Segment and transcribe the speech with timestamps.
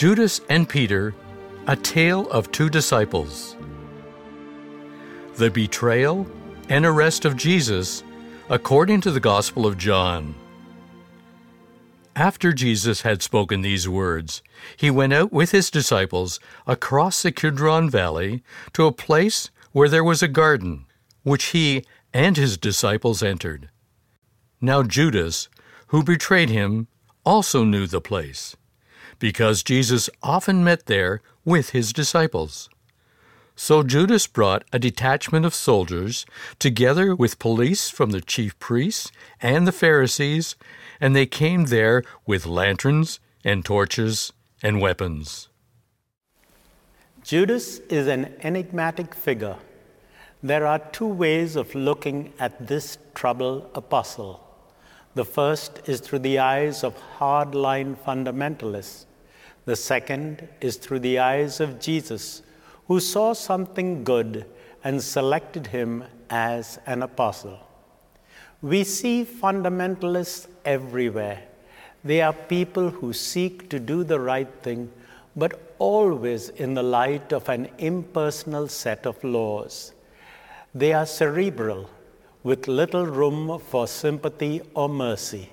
[0.00, 1.14] Judas and Peter,
[1.66, 3.54] a tale of two disciples.
[5.34, 6.26] The betrayal
[6.70, 8.02] and arrest of Jesus
[8.48, 10.34] according to the Gospel of John.
[12.16, 14.42] After Jesus had spoken these words,
[14.74, 20.02] he went out with his disciples across the Kidron Valley to a place where there
[20.02, 20.86] was a garden,
[21.24, 23.68] which he and his disciples entered.
[24.62, 25.50] Now Judas,
[25.88, 26.88] who betrayed him,
[27.22, 28.56] also knew the place,
[29.20, 32.68] because Jesus often met there with his disciples.
[33.54, 36.24] So Judas brought a detachment of soldiers,
[36.58, 40.56] together with police from the chief priests and the Pharisees,
[41.00, 45.48] and they came there with lanterns and torches and weapons.
[47.22, 49.56] Judas is an enigmatic figure.
[50.42, 54.40] There are two ways of looking at this troubled apostle.
[55.14, 59.04] The first is through the eyes of hardline fundamentalists.
[59.70, 62.42] The second is through the eyes of Jesus,
[62.88, 64.44] who saw something good
[64.82, 67.60] and selected him as an apostle.
[68.62, 71.44] We see fundamentalists everywhere.
[72.02, 74.90] They are people who seek to do the right thing,
[75.36, 79.92] but always in the light of an impersonal set of laws.
[80.74, 81.88] They are cerebral,
[82.42, 85.50] with little room for sympathy or mercy.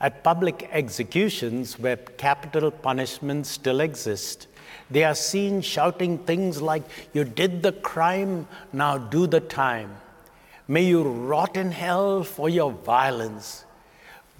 [0.00, 4.46] At public executions where capital punishment still exists,
[4.90, 6.82] they are seen shouting things like,
[7.12, 9.96] You did the crime, now do the time.
[10.66, 13.64] May you rot in hell for your violence.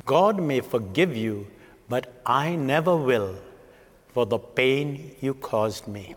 [0.04, 1.46] God may forgive you,
[1.88, 3.36] but I never will
[4.12, 6.14] for the pain you caused me.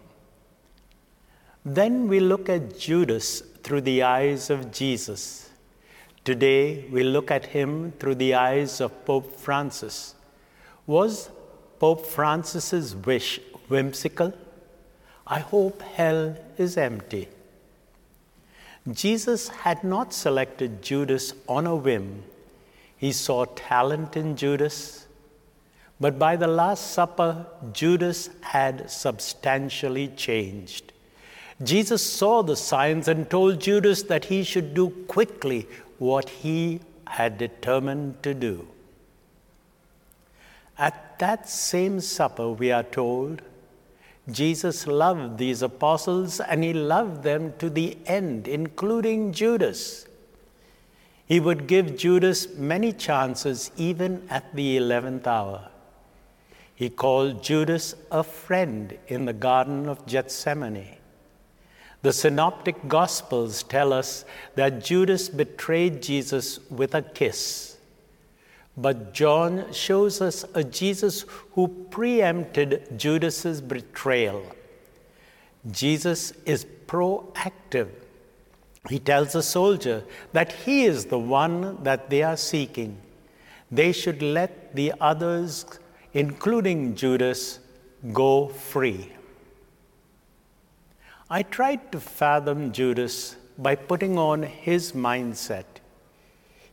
[1.64, 5.51] Then we look at Judas through the eyes of Jesus.
[6.24, 10.14] Today we look at him through the eyes of Pope Francis.
[10.86, 11.32] Was
[11.80, 13.40] Pope Francis's wish
[13.70, 14.31] whimsical?
[15.26, 17.28] I hope hell is empty.
[18.92, 22.24] Jesus had not selected Judas on a whim.
[22.98, 25.08] He saw talent in Judas,
[26.00, 30.94] but by the Last Supper, Judas had substantially changed.
[31.64, 35.68] Jesus saw the signs and told Judas that he should do quickly
[36.00, 38.68] what he had determined to do.
[40.78, 43.42] At that same supper, we are told,
[44.32, 50.08] Jesus loved these apostles and he loved them to the end, including Judas.
[51.26, 55.70] He would give Judas many chances, even at the 11th hour.
[56.74, 60.98] He called Judas a friend in the Garden of Gethsemane.
[62.01, 64.25] The Synoptic Gospels tell us
[64.56, 67.78] that Judas betrayed Jesus with a kiss.
[68.75, 74.44] But John shows us a Jesus who preempted Judas's betrayal.
[75.69, 77.89] Jesus is proactive.
[78.89, 82.97] He tells the soldier that he is the one that they are seeking.
[83.69, 85.66] They should let the others,
[86.13, 87.59] including Judas,
[88.12, 89.12] go free.
[91.34, 95.64] I tried to fathom Judas by putting on his mindset.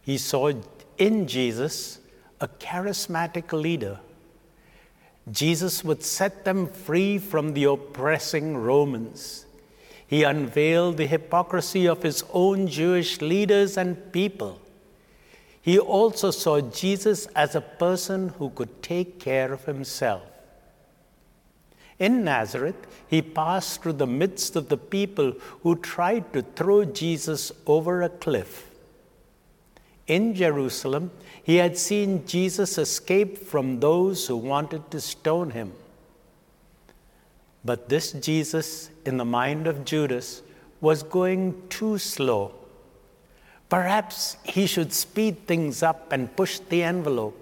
[0.03, 0.51] He saw
[0.99, 2.01] in Jesus
[2.41, 4.01] a charismatic leader.
[5.31, 9.47] Jesus would set them free from the oppressing Romans.
[10.05, 14.61] He unveiled the hypocrisy of his own Jewish leaders and people.
[15.63, 20.25] He also saw Jesus as a person who could take care of himself.
[21.99, 25.33] In Nazareth, he passed through the midst of the people
[25.63, 28.71] who tried to throw Jesus over a cliff.
[30.07, 31.11] In Jerusalem,
[31.43, 35.73] he had seen Jesus escape from those who wanted to stone him.
[37.65, 40.43] But this Jesus, in the mind of Judas,
[40.81, 42.55] was going too slow.
[43.69, 47.37] Perhaps he should speed things up and push the envelope.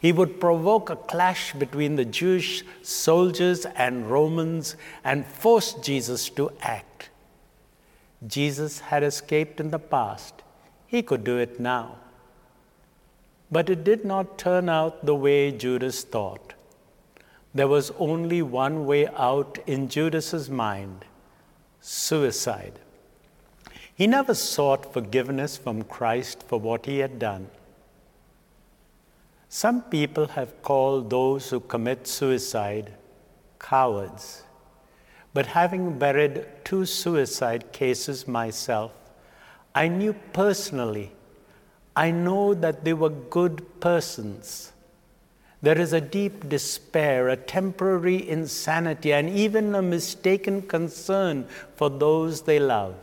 [0.00, 6.50] He would provoke a clash between the Jewish soldiers and Romans and force Jesus to
[6.60, 7.10] act.
[8.26, 10.42] Jesus had escaped in the past.
[10.86, 11.96] He could do it now.
[13.50, 16.54] But it did not turn out the way Judas thought.
[17.54, 21.04] There was only one way out in Judas's mind
[21.80, 22.80] suicide.
[23.94, 27.48] He never sought forgiveness from Christ for what he had done.
[29.48, 32.92] Some people have called those who commit suicide
[33.58, 34.42] cowards.
[35.32, 38.92] But having buried two suicide cases myself,
[39.74, 41.12] I knew personally,
[41.94, 44.72] I know that they were good persons.
[45.62, 52.42] There is a deep despair, a temporary insanity, and even a mistaken concern for those
[52.42, 52.94] they love.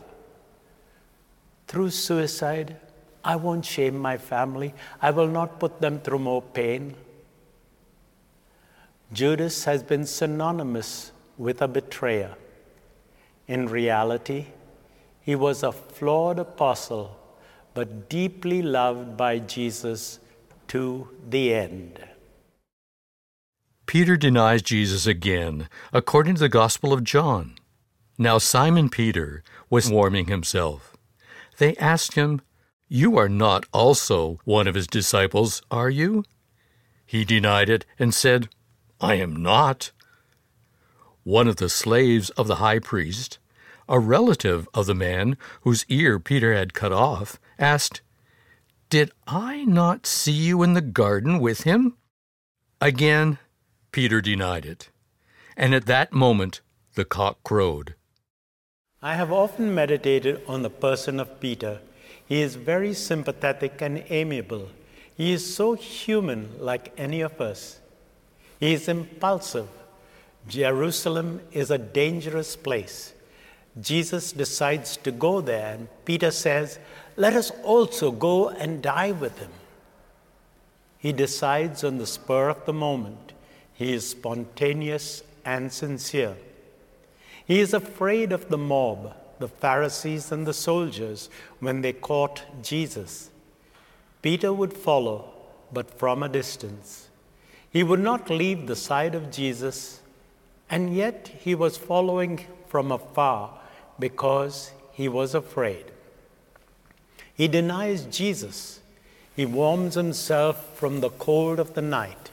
[1.66, 2.76] Through suicide,
[3.24, 4.74] I won't shame my family.
[5.00, 6.94] I will not put them through more pain.
[9.12, 12.34] Judas has been synonymous with a betrayer.
[13.48, 14.46] In reality,
[15.20, 17.16] he was a flawed apostle,
[17.72, 20.18] but deeply loved by Jesus
[20.68, 21.98] to the end.
[23.86, 27.54] Peter denies Jesus again, according to the Gospel of John.
[28.18, 30.96] Now Simon Peter was warming himself.
[31.58, 32.40] They asked him,
[32.88, 36.24] You are not also one of his disciples, are you?
[37.06, 38.48] He denied it and said,
[39.00, 39.90] I am not.
[41.22, 43.38] One of the slaves of the high priest,
[43.88, 48.02] a relative of the man whose ear Peter had cut off, asked,
[48.90, 51.96] Did I not see you in the garden with him?
[52.80, 53.38] Again,
[53.92, 54.90] Peter denied it.
[55.56, 56.60] And at that moment,
[56.94, 57.94] the cock crowed.
[59.00, 61.80] I have often meditated on the person of Peter.
[62.26, 64.68] He is very sympathetic and amiable.
[65.16, 67.80] He is so human like any of us.
[68.58, 69.68] He is impulsive.
[70.48, 73.14] Jerusalem is a dangerous place.
[73.80, 76.78] Jesus decides to go there, and Peter says,
[77.16, 79.50] Let us also go and die with him.
[80.98, 83.32] He decides on the spur of the moment.
[83.74, 86.36] He is spontaneous and sincere.
[87.46, 91.28] He is afraid of the mob, the Pharisees and the soldiers,
[91.60, 93.28] when they caught Jesus.
[94.22, 95.18] Peter would follow,
[95.70, 97.10] but from a distance.
[97.70, 100.00] He would not leave the side of Jesus,
[100.70, 103.60] and yet he was following from afar
[103.98, 105.84] because he was afraid.
[107.34, 108.80] He denies Jesus.
[109.36, 112.30] He warms himself from the cold of the night.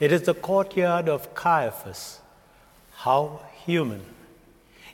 [0.00, 2.20] It is the courtyard of Caiaphas.
[3.04, 4.04] How human.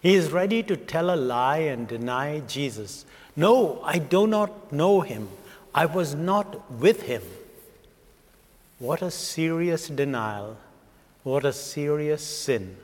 [0.00, 3.04] He is ready to tell a lie and deny Jesus.
[3.36, 5.28] No, I do not know him.
[5.74, 7.22] I was not with him.
[8.78, 10.56] What a serious denial.
[11.22, 12.76] What a serious sin.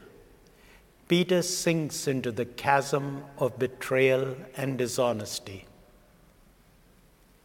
[1.09, 5.65] Peter sinks into the chasm of betrayal and dishonesty.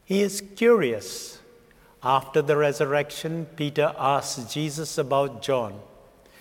[0.03, 1.39] He is curious.
[2.03, 5.79] After the resurrection, Peter asks Jesus about John.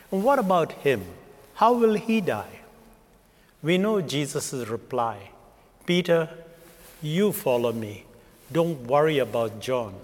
[0.08, 1.04] What about him?
[1.54, 2.59] How will he die?
[3.62, 5.30] We know Jesus' reply
[5.86, 6.28] Peter,
[7.02, 8.04] you follow me.
[8.52, 9.94] Don't worry about John.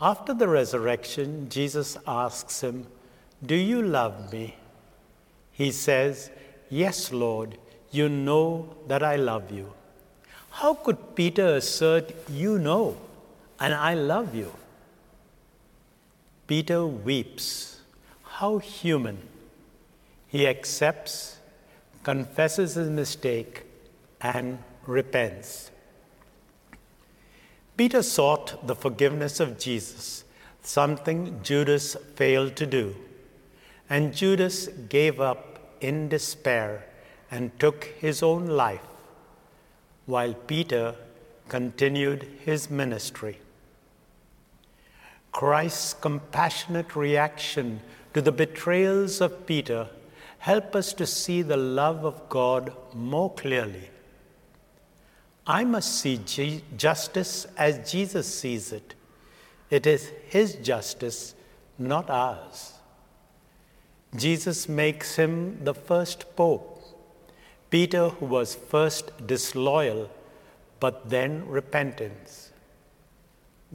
[0.00, 2.86] After the resurrection, Jesus asks him,
[3.44, 4.56] Do you love me?
[5.52, 6.30] He says,
[6.68, 7.56] Yes, Lord,
[7.92, 9.72] you know that I love you.
[10.50, 12.96] How could Peter assert, You know,
[13.60, 14.52] and I love you?
[16.48, 17.80] Peter weeps.
[18.24, 19.31] How human.
[20.32, 21.36] He accepts,
[22.04, 23.64] confesses his mistake,
[24.22, 25.70] and repents.
[27.76, 30.24] Peter sought the forgiveness of Jesus,
[30.62, 32.96] something Judas failed to do.
[33.90, 36.86] And Judas gave up in despair
[37.30, 38.88] and took his own life,
[40.06, 40.94] while Peter
[41.50, 43.38] continued his ministry.
[45.30, 47.80] Christ's compassionate reaction
[48.14, 49.90] to the betrayals of Peter
[50.42, 53.88] help us to see the love of God more clearly.
[55.46, 56.18] I must see
[56.76, 58.96] justice as Jesus sees it.
[59.70, 61.36] It is His justice,
[61.78, 62.72] not ours.
[64.16, 66.68] Jesus makes him the first pope.
[67.70, 70.10] Peter, who was first disloyal,
[70.80, 72.50] but then repentance.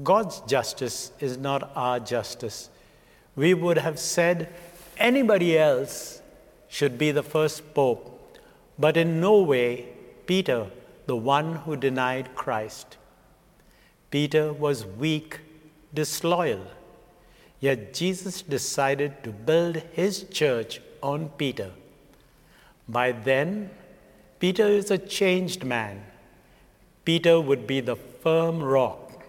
[0.03, 2.69] God's justice is not our justice.
[3.37, 4.53] We would have said
[4.97, 6.21] anybody else
[6.67, 8.39] should be the first pope,
[8.77, 9.87] but in no way
[10.25, 10.67] Peter,
[11.05, 12.97] the one who denied Christ.
[14.11, 15.39] Peter was weak,
[15.93, 16.65] disloyal,
[17.59, 21.71] yet Jesus decided to build his church on Peter.
[22.87, 23.69] By then,
[24.39, 26.03] Peter is a changed man.
[27.03, 29.23] Peter would be the firm rock.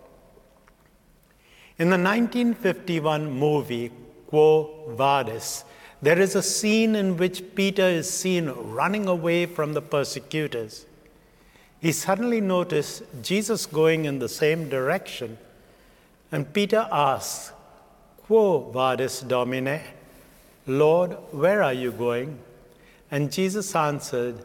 [1.79, 3.93] In the 1951 movie
[4.27, 5.65] Quo Vadis,
[6.01, 10.87] there is a scene in which Peter is seen running away from the persecutors.
[11.81, 15.39] He suddenly noticed Jesus going in the same direction,
[16.31, 17.53] and Peter asks,
[18.27, 19.81] Quo vadis domine?
[20.67, 22.39] Lord, where are you going?
[23.11, 24.45] And Jesus answered,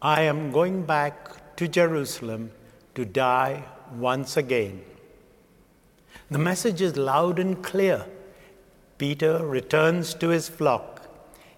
[0.00, 2.52] I am going back to Jerusalem
[2.94, 3.64] to die
[3.96, 4.84] once again.
[6.30, 8.06] The message is loud and clear.
[8.98, 11.08] Peter returns to his flock.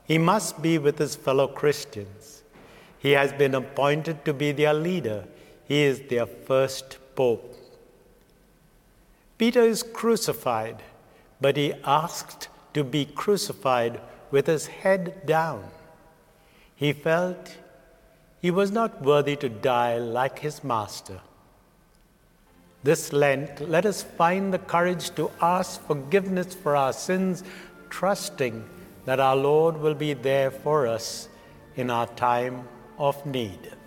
[0.05, 2.43] He must be with his fellow Christians.
[2.99, 5.25] He has been appointed to be their leader.
[5.67, 7.57] He is their first pope.
[9.39, 10.83] Peter is crucified,
[11.41, 15.65] but he asked to be crucified with his head down.
[16.77, 17.57] He felt
[18.43, 21.21] he was not worthy to die like his master.
[22.83, 27.45] This Lent, let us find the courage to ask forgiveness for our sins,
[27.91, 28.65] trusting
[29.05, 31.29] that our Lord will be there for us
[31.77, 32.67] in our time
[32.99, 33.80] of need.